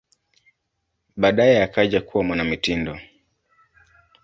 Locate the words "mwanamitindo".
2.23-2.99